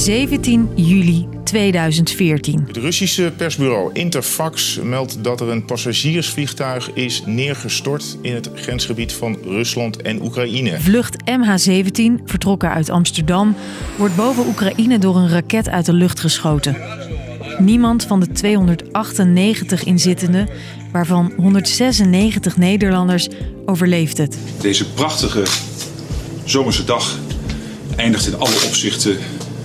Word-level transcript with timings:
17 0.00 0.68
juli 0.74 1.28
2014. 1.44 2.64
Het 2.66 2.76
Russische 2.76 3.32
persbureau 3.36 3.90
Interfax 3.92 4.78
meldt 4.82 5.24
dat 5.24 5.40
er 5.40 5.48
een 5.48 5.64
passagiersvliegtuig 5.64 6.92
is 6.92 7.22
neergestort 7.26 8.16
in 8.22 8.34
het 8.34 8.50
grensgebied 8.54 9.12
van 9.12 9.38
Rusland 9.44 10.02
en 10.02 10.22
Oekraïne. 10.22 10.80
Vlucht 10.80 11.16
MH17, 11.24 12.24
vertrokken 12.24 12.70
uit 12.70 12.90
Amsterdam, 12.90 13.56
wordt 13.96 14.16
boven 14.16 14.46
Oekraïne 14.46 14.98
door 14.98 15.16
een 15.16 15.28
raket 15.28 15.68
uit 15.68 15.86
de 15.86 15.92
lucht 15.92 16.20
geschoten. 16.20 16.76
Niemand 17.58 18.04
van 18.04 18.20
de 18.20 18.32
298 18.32 19.84
inzittenden, 19.84 20.48
waarvan 20.92 21.32
196 21.36 22.56
Nederlanders, 22.56 23.28
overleeft 23.66 24.18
het. 24.18 24.38
Deze 24.60 24.90
prachtige 24.92 25.42
zomerse 26.44 26.84
dag 26.84 27.18
eindigt 27.96 28.26
in 28.26 28.34
alle 28.34 28.64
opzichten 28.66 29.18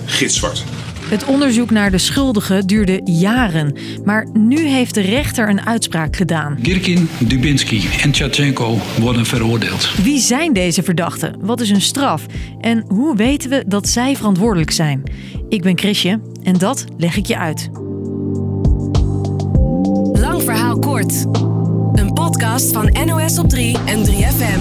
gitzwart. 0.06 0.64
Het 1.08 1.24
onderzoek 1.24 1.70
naar 1.70 1.90
de 1.90 1.98
schuldigen 1.98 2.66
duurde 2.66 3.00
jaren, 3.04 3.76
maar 4.04 4.26
nu 4.32 4.66
heeft 4.66 4.94
de 4.94 5.00
rechter 5.00 5.48
een 5.48 5.66
uitspraak 5.66 6.16
gedaan. 6.16 6.58
Girkin, 6.62 7.08
Dubinsky 7.18 7.82
en 8.02 8.10
Tjatchenko 8.10 8.78
worden 9.00 9.26
veroordeeld. 9.26 9.94
Wie 10.02 10.20
zijn 10.20 10.52
deze 10.52 10.82
verdachten? 10.82 11.36
Wat 11.40 11.60
is 11.60 11.70
hun 11.70 11.80
straf? 11.80 12.26
En 12.60 12.84
hoe 12.88 13.16
weten 13.16 13.50
we 13.50 13.64
dat 13.66 13.88
zij 13.88 14.16
verantwoordelijk 14.16 14.70
zijn? 14.70 15.02
Ik 15.48 15.62
ben 15.62 15.78
Chrisje 15.78 16.20
en 16.42 16.58
dat 16.58 16.84
leg 16.96 17.16
ik 17.16 17.26
je 17.26 17.38
uit. 17.38 17.68
Lang 20.20 20.42
verhaal 20.42 20.78
kort. 20.78 21.24
Een 21.92 22.12
podcast 22.12 22.72
van 22.72 22.96
NOS 23.06 23.38
op 23.38 23.48
3 23.48 23.76
en 23.86 24.04
3FM. 24.04 24.60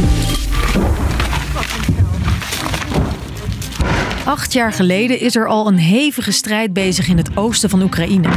Acht 4.26 4.54
jaar 4.54 4.74
geleden 4.74 5.20
is 5.20 5.36
er 5.36 5.48
al 5.48 5.68
een 5.68 5.78
hevige 5.78 6.32
strijd 6.32 6.74
bezig 6.74 7.08
in 7.08 7.18
het 7.18 7.38
oosten 7.38 7.70
van 7.70 7.82
Oekraïne. 7.82 8.30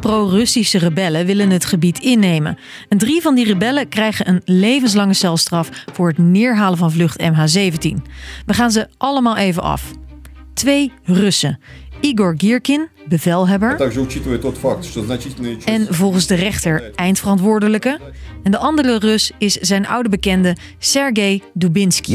Pro-Russische 0.00 0.78
rebellen 0.78 1.26
willen 1.26 1.50
het 1.50 1.64
gebied 1.64 1.98
innemen. 1.98 2.58
En 2.88 2.98
drie 2.98 3.22
van 3.22 3.34
die 3.34 3.44
rebellen 3.44 3.88
krijgen 3.88 4.28
een 4.28 4.42
levenslange 4.44 5.14
celstraf 5.14 5.68
voor 5.92 6.08
het 6.08 6.18
neerhalen 6.18 6.78
van 6.78 6.92
vlucht 6.92 7.22
MH17. 7.22 8.02
We 8.46 8.54
gaan 8.54 8.70
ze 8.70 8.88
allemaal 8.96 9.36
even 9.36 9.62
af. 9.62 9.90
Twee 10.54 10.92
Russen. 11.04 11.58
Igor 12.00 12.34
Gierkin, 12.36 12.88
bevelhebber. 13.08 13.92
En 15.64 15.86
volgens 15.94 16.26
de 16.26 16.34
rechter 16.34 16.90
eindverantwoordelijke. 16.94 17.98
En 18.42 18.50
de 18.50 18.58
andere 18.58 18.98
Rus 18.98 19.30
is 19.38 19.54
zijn 19.54 19.86
oude 19.86 20.08
bekende 20.08 20.56
Sergei 20.78 21.42
Dubinsky. 21.54 22.12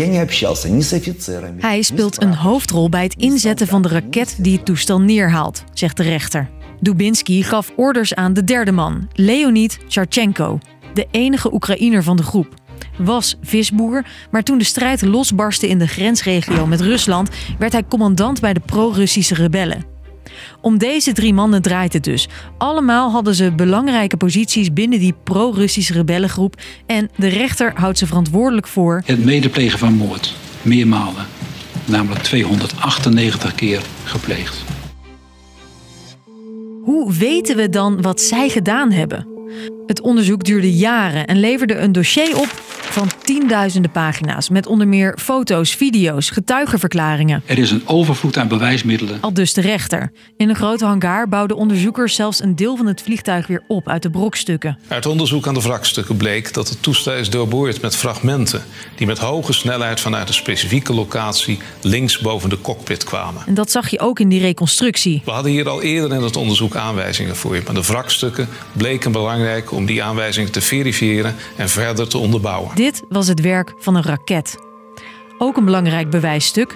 Hij 1.58 1.82
speelt 1.82 2.22
een 2.22 2.36
hoofdrol 2.36 2.90
bij 2.90 3.04
het 3.04 3.16
inzetten 3.16 3.68
van 3.68 3.82
de 3.82 3.88
raket 3.88 4.36
die 4.40 4.56
het 4.56 4.66
toestel 4.66 5.02
neerhaalt, 5.02 5.64
zegt 5.74 5.98
de 5.98 6.04
rechter. 6.04 6.50
Dubinsky 6.80 7.42
gaf 7.42 7.72
orders 7.76 8.16
aan 8.16 8.34
de 8.34 8.44
derde 8.44 8.72
man, 8.72 9.08
Leonid 9.14 9.78
Charchenko, 9.88 10.60
de 10.94 11.08
enige 11.12 11.54
Oekraïner 11.54 12.04
van 12.04 12.18
de 12.18 12.24
groep. 12.24 12.61
Was 12.98 13.36
visboer, 13.42 14.06
maar 14.32 14.44
toen 14.44 14.58
de 14.58 14.64
strijd 14.64 15.02
losbarstte 15.02 15.68
in 15.68 15.78
de 15.78 15.88
grensregio 15.88 16.66
met 16.66 16.82
Rusland, 16.82 17.30
werd 17.60 17.72
hij 17.72 17.84
commandant 17.88 18.40
bij 18.40 18.54
de 18.54 18.60
pro-Russische 18.60 19.36
rebellen. 19.36 19.86
Om 20.62 20.78
deze 20.78 21.12
drie 21.12 21.34
mannen 21.34 21.62
draait 21.62 21.94
het 21.94 22.04
dus. 22.04 22.28
Allemaal 22.58 23.12
hadden 23.12 23.36
ze 23.36 23.52
belangrijke 23.52 24.18
posities 24.18 24.74
binnen 24.74 25.00
die 25.00 25.16
pro-Russische 25.24 25.94
rebellengroep 25.94 26.56
en 26.86 27.10
de 27.16 27.28
rechter 27.28 27.72
houdt 27.76 27.98
ze 27.98 28.08
verantwoordelijk 28.08 28.68
voor 28.68 29.02
Het 29.06 29.26
medeplegen 29.26 29.80
van 29.80 29.94
moord, 29.94 30.36
meermalen, 30.62 31.26
namelijk 31.86 32.22
298 32.24 33.56
keer 33.56 33.82
gepleegd. 34.04 34.64
Hoe 36.84 37.14
weten 37.14 37.56
we 37.56 37.70
dan 37.70 38.02
wat 38.02 38.22
zij 38.22 38.50
gedaan 38.50 38.92
hebben? 38.92 39.31
Het 39.92 40.02
onderzoek 40.02 40.44
duurde 40.44 40.74
jaren 40.74 41.28
en 41.28 41.40
leverde 41.40 41.76
een 41.76 41.92
dossier 41.92 42.38
op 42.38 42.62
van 42.92 43.10
tienduizenden 43.24 43.92
pagina's. 43.92 44.50
Met 44.50 44.68
onder 44.68 44.88
meer 44.88 45.18
foto's, 45.22 45.76
video's, 45.76 46.30
getuigenverklaringen. 46.30 47.44
Er 47.46 47.58
is 47.58 47.72
een 47.72 47.88
overvloed 47.88 48.38
aan 48.38 48.48
bewijsmiddelen. 48.48 49.18
Al 49.22 49.34
dus 49.34 49.54
de 49.54 49.62
rechter. 49.62 50.12
In 50.38 50.50
een 50.50 50.56
grote 50.56 50.86
hangar 50.86 51.30
bouwden 51.30 51.58
onderzoekers 51.58 52.16
zelfs 52.16 52.42
een 52.42 52.56
deel 52.56 52.78
van 52.78 52.86
het 52.86 53.02
vliegtuig 53.02 53.48
weer 53.48 53.64
op 53.68 53.90
uit 53.90 54.04
de 54.04 54.10
brokstukken. 54.10 54.78
Uit 54.88 55.06
onderzoek 55.06 55.48
aan 55.48 55.54
de 55.54 55.62
wrakstukken 55.62 56.18
bleek 56.18 56.54
dat 56.54 56.70
het 56.70 56.84
toestel 56.84 57.14
is 57.14 57.30
doorboord 57.30 57.82
met 57.82 57.96
fragmenten 57.96 58.64
die 58.96 59.08
met 59.08 59.18
hoge 59.18 59.54
snelheid 59.54 60.00
vanuit 60.00 60.28
een 60.28 60.34
specifieke 60.34 60.94
locatie 60.94 61.60
links 61.82 62.20
boven 62.20 62.50
de 62.50 62.62
cockpit 62.62 63.04
kwamen. 63.04 63.44
En 63.48 63.54
dat 63.54 63.72
zag 63.72 63.90
je 63.90 64.00
ook 64.00 64.20
in 64.20 64.30
die 64.30 64.42
reconstructie. 64.42 65.22
We 65.26 65.32
hadden 65.32 65.52
hier 65.52 65.70
al 65.70 65.82
eerder 65.82 66.14
in 66.14 66.24
het 66.24 66.38
onderzoek 66.38 66.76
aanwijzingen 66.76 67.36
voor, 67.36 67.62
maar 67.66 67.74
de 67.74 67.84
wrakstukken 67.84 68.48
bleken 68.72 69.12
belangrijk 69.12 69.72
om 69.72 69.86
die 69.86 70.04
aanwijzingen 70.04 70.52
te 70.52 70.62
verifiëren 70.62 71.36
en 71.56 71.70
verder 71.70 72.08
te 72.08 72.18
onderbouwen. 72.18 72.76
Dit 72.82 73.04
was 73.10 73.28
het 73.28 73.42
werk 73.42 73.74
van 73.78 73.96
een 73.96 74.04
raket. 74.04 74.58
Ook 75.38 75.58
een 75.58 75.66
belangrijk 75.66 76.10
bewijsstuk. 76.10 76.76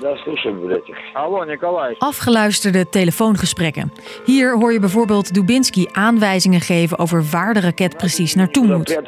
Afgeluisterde 1.98 2.90
telefoongesprekken. 2.90 3.92
Hier 4.26 4.58
hoor 4.58 4.74
je 4.74 4.80
bijvoorbeeld 4.80 5.34
Dubinsky 5.34 5.86
aanwijzingen 5.92 6.62
geven 6.62 7.00
over 7.00 7.24
waar 7.32 7.54
de 7.54 7.60
raket 7.60 7.98
precies 7.98 8.36
naartoe 8.36 8.68
moet. 8.68 9.02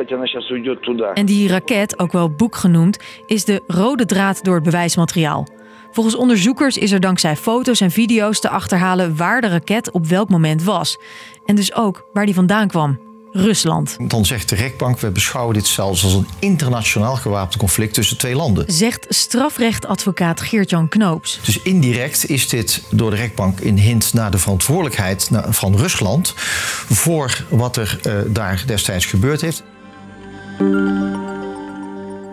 En 1.14 1.26
die 1.26 1.50
raket, 1.50 2.00
ook 2.00 2.12
wel 2.12 2.30
boek 2.30 2.56
genoemd, 2.56 3.24
is 3.26 3.46
de 3.46 3.64
rode 3.68 4.06
draad 4.06 4.44
door 4.44 4.56
het 4.56 4.64
bewijsmateriaal. 4.64 5.48
Volgens 5.92 6.16
onderzoekers 6.16 6.78
is 6.78 6.92
er 6.92 7.00
dankzij 7.00 7.36
foto's 7.36 7.82
en 7.82 7.92
video's 7.92 8.40
te 8.40 8.50
achterhalen 8.50 9.18
waar 9.18 9.42
de 9.42 9.48
raket 9.48 9.92
op 9.92 10.06
welk 10.06 10.30
moment 10.30 10.64
was. 10.64 11.00
En 11.46 11.56
dus 11.56 11.76
ook 11.76 12.10
waar 12.14 12.26
die 12.26 12.36
vandaan 12.36 12.68
kwam. 12.68 13.07
Rusland. 13.38 13.98
Dan 14.08 14.26
zegt 14.26 14.50
de 14.50 14.56
rechtbank, 14.56 15.00
we 15.00 15.12
beschouwen 15.12 15.54
dit 15.54 15.66
zelfs 15.68 16.04
als 16.04 16.14
een 16.14 16.28
internationaal 16.40 17.16
gewapend 17.16 17.58
conflict 17.58 17.94
tussen 17.94 18.18
twee 18.18 18.36
landen. 18.36 18.64
Zegt 18.68 19.06
strafrechtadvocaat 19.10 20.42
Geert-Jan 20.42 20.90
Knoops. 20.90 21.40
Dus 21.46 21.62
indirect 21.62 22.30
is 22.30 22.50
dit 22.50 22.84
door 22.92 23.10
de 23.10 23.16
rechtbank 23.16 23.60
een 23.60 23.80
hint 23.80 24.14
naar 24.14 24.32
de 24.32 24.38
verantwoordelijkheid 24.38 25.30
van 25.50 25.78
Rusland 25.78 26.34
voor 26.90 27.46
wat 27.50 27.78
er 27.78 28.00
eh, 28.04 28.14
daar 28.28 28.64
destijds 28.66 29.06
gebeurd 29.06 29.42
heeft. 29.42 29.64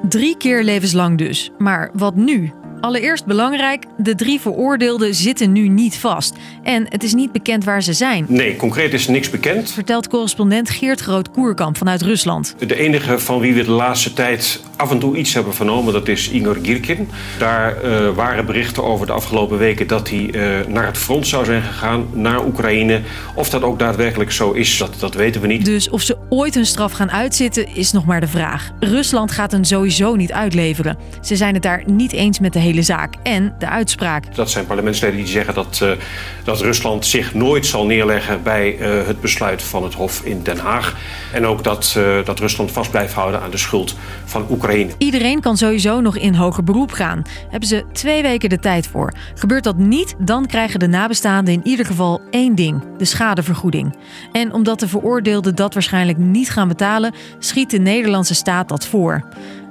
Drie 0.08 0.36
keer 0.36 0.62
levenslang 0.62 1.18
dus. 1.18 1.50
Maar 1.58 1.90
wat 1.92 2.14
nu? 2.14 2.52
Allereerst 2.84 3.26
belangrijk, 3.26 3.84
de 3.96 4.14
drie 4.14 4.40
veroordeelden 4.40 5.14
zitten 5.14 5.52
nu 5.52 5.68
niet 5.68 5.96
vast. 5.96 6.34
En 6.62 6.86
het 6.88 7.02
is 7.02 7.14
niet 7.14 7.32
bekend 7.32 7.64
waar 7.64 7.82
ze 7.82 7.92
zijn. 7.92 8.24
Nee, 8.28 8.56
concreet 8.56 8.92
is 8.92 9.08
niks 9.08 9.30
bekend. 9.30 9.72
Vertelt 9.72 10.08
correspondent 10.08 10.70
Geert 10.70 11.00
Groot-Koerkamp 11.00 11.76
vanuit 11.76 12.02
Rusland. 12.02 12.54
De 12.58 12.76
enige 12.76 13.18
van 13.18 13.40
wie 13.40 13.54
we 13.54 13.64
de 13.64 13.70
laatste 13.70 14.12
tijd 14.12 14.62
af 14.76 14.90
en 14.90 14.98
toe 14.98 15.16
iets 15.16 15.34
hebben 15.34 15.54
vernomen, 15.54 15.92
dat 15.92 16.08
is 16.08 16.30
Igor 16.30 16.56
Girkin. 16.62 17.08
Daar 17.38 17.82
eh, 17.82 18.14
waren 18.14 18.46
berichten 18.46 18.84
over 18.84 19.06
de 19.06 19.12
afgelopen 19.12 19.58
weken 19.58 19.86
dat 19.86 20.10
hij 20.10 20.30
eh, 20.30 20.66
naar 20.66 20.86
het 20.86 20.98
front 20.98 21.26
zou 21.26 21.44
zijn 21.44 21.62
gegaan, 21.62 22.06
naar 22.12 22.46
Oekraïne. 22.46 23.00
Of 23.34 23.50
dat 23.50 23.62
ook 23.62 23.78
daadwerkelijk 23.78 24.32
zo 24.32 24.52
is, 24.52 24.78
dat, 24.78 24.94
dat 24.98 25.14
weten 25.14 25.40
we 25.40 25.46
niet. 25.46 25.64
Dus 25.64 25.90
of 25.90 26.02
ze 26.02 26.16
ooit 26.28 26.54
hun 26.54 26.66
straf 26.66 26.92
gaan 26.92 27.10
uitzitten, 27.10 27.76
is 27.76 27.92
nog 27.92 28.04
maar 28.04 28.20
de 28.20 28.28
vraag. 28.28 28.72
Rusland 28.80 29.30
gaat 29.30 29.52
hen 29.52 29.64
sowieso 29.64 30.14
niet 30.14 30.32
uitleveren. 30.32 30.96
Ze 31.20 31.36
zijn 31.36 31.54
het 31.54 31.62
daar 31.62 31.82
niet 31.86 32.12
eens 32.12 32.38
met 32.38 32.52
de 32.52 32.58
hele 32.58 32.72
zaak 32.82 33.14
en 33.22 33.54
de 33.58 33.68
uitspraak. 33.68 34.34
Dat 34.34 34.50
zijn 34.50 34.66
parlementsleden 34.66 35.16
die 35.16 35.26
zeggen 35.26 35.54
dat, 35.54 35.80
eh, 35.82 35.90
dat 36.44 36.60
Rusland 36.60 37.06
zich 37.06 37.34
nooit 37.34 37.66
zal 37.66 37.86
neerleggen 37.86 38.42
bij 38.42 38.78
eh, 38.78 39.06
het 39.06 39.20
besluit 39.20 39.62
van 39.62 39.82
het 39.82 39.94
Hof 39.94 40.20
in 40.24 40.42
Den 40.42 40.58
Haag. 40.58 40.96
En 41.32 41.46
ook 41.46 41.64
dat, 41.64 41.94
eh, 41.96 42.24
dat 42.24 42.38
Rusland 42.38 42.70
vast 42.70 42.90
blijft 42.90 43.14
houden 43.14 43.40
aan 43.40 43.50
de 43.50 43.56
schuld 43.56 43.96
van 44.24 44.46
Oekraïne. 44.50 44.92
Iedereen 44.98 45.40
kan 45.40 45.56
sowieso 45.56 46.00
nog 46.00 46.16
in 46.16 46.34
hoger 46.34 46.64
beroep 46.64 46.92
gaan. 46.92 47.22
Hebben 47.50 47.68
ze 47.68 47.84
twee 47.92 48.22
weken 48.22 48.48
de 48.48 48.58
tijd 48.58 48.86
voor. 48.86 49.12
Gebeurt 49.34 49.64
dat 49.64 49.76
niet, 49.76 50.14
dan 50.18 50.46
krijgen 50.46 50.78
de 50.78 50.86
nabestaanden 50.86 51.54
in 51.54 51.60
ieder 51.64 51.86
geval 51.86 52.20
één 52.30 52.54
ding: 52.54 52.82
de 52.98 53.04
schadevergoeding. 53.04 53.96
En 54.32 54.52
omdat 54.52 54.80
de 54.80 54.88
veroordeelden 54.88 55.54
dat 55.54 55.74
waarschijnlijk 55.74 56.18
niet 56.18 56.50
gaan 56.50 56.68
betalen, 56.68 57.14
schiet 57.38 57.70
de 57.70 57.78
Nederlandse 57.78 58.34
staat 58.34 58.68
dat 58.68 58.86
voor. 58.86 59.22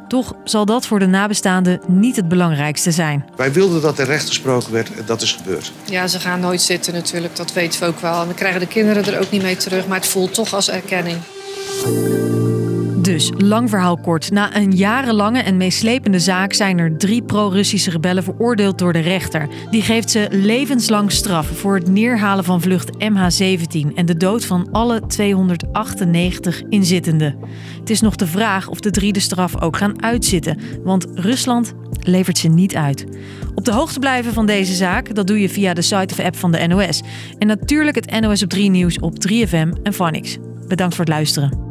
Toch 0.07 0.33
zal 0.44 0.65
dat 0.65 0.85
voor 0.85 1.00
de 1.00 1.07
nabestaanden 1.07 1.81
niet 1.88 2.15
het 2.15 2.27
belangrijkste 2.27 2.91
zijn. 2.91 3.25
Wij 3.35 3.53
wilden 3.53 3.81
dat 3.81 4.00
er 4.00 4.05
recht 4.05 4.27
gesproken 4.27 4.71
werd 4.71 4.95
en 4.95 5.05
dat 5.05 5.21
is 5.21 5.31
gebeurd. 5.31 5.71
Ja, 5.85 6.07
ze 6.07 6.19
gaan 6.19 6.39
nooit 6.39 6.61
zitten 6.61 6.94
natuurlijk, 6.94 7.35
dat 7.35 7.53
weten 7.53 7.79
we 7.79 7.85
ook 7.85 8.00
wel. 8.00 8.21
En 8.21 8.27
we 8.27 8.33
krijgen 8.33 8.59
de 8.59 8.67
kinderen 8.67 9.05
er 9.05 9.19
ook 9.19 9.31
niet 9.31 9.41
mee 9.41 9.57
terug, 9.57 9.88
maar 9.88 9.97
het 9.97 10.07
voelt 10.07 10.33
toch 10.33 10.53
als 10.53 10.69
erkenning. 10.69 11.17
Dus 13.03 13.31
lang 13.38 13.69
verhaal 13.69 13.97
kort. 13.97 14.31
Na 14.31 14.55
een 14.55 14.71
jarenlange 14.71 15.39
en 15.39 15.57
meeslepende 15.57 16.19
zaak 16.19 16.53
zijn 16.53 16.79
er 16.79 16.97
drie 16.97 17.23
pro-Russische 17.23 17.89
rebellen 17.89 18.23
veroordeeld 18.23 18.77
door 18.77 18.94
de 18.94 19.00
rechter. 19.00 19.47
Die 19.71 19.81
geeft 19.81 20.11
ze 20.11 20.27
levenslang 20.31 21.11
straf 21.11 21.47
voor 21.47 21.75
het 21.75 21.88
neerhalen 21.88 22.44
van 22.44 22.61
vlucht 22.61 22.91
MH17 22.94 23.94
en 23.95 24.05
de 24.05 24.17
dood 24.17 24.45
van 24.45 24.67
alle 24.71 25.01
298 25.07 26.63
inzittenden. 26.69 27.35
Het 27.79 27.89
is 27.89 28.01
nog 28.01 28.15
de 28.15 28.27
vraag 28.27 28.67
of 28.67 28.79
de 28.79 28.91
drie 28.91 29.13
de 29.13 29.19
straf 29.19 29.61
ook 29.61 29.77
gaan 29.77 30.03
uitzitten, 30.03 30.59
want 30.83 31.07
Rusland 31.13 31.73
levert 32.00 32.38
ze 32.38 32.47
niet 32.47 32.75
uit. 32.75 33.05
Op 33.55 33.65
de 33.65 33.73
hoogte 33.73 34.00
blijven 34.00 34.33
van 34.33 34.45
deze 34.45 34.73
zaak, 34.73 35.15
dat 35.15 35.27
doe 35.27 35.39
je 35.39 35.50
via 35.50 35.73
de 35.73 35.81
site 35.81 36.13
of 36.13 36.25
app 36.25 36.35
van 36.35 36.51
de 36.51 36.67
NOS. 36.67 37.01
En 37.38 37.47
natuurlijk 37.47 37.95
het 37.95 38.19
NOS 38.21 38.44
op 38.44 38.50
3 38.50 38.69
nieuws 38.69 39.00
op 39.00 39.13
3FM 39.27 39.81
en 39.83 39.94
Phonics. 39.94 40.38
Bedankt 40.67 40.95
voor 40.95 41.05
het 41.05 41.13
luisteren. 41.13 41.62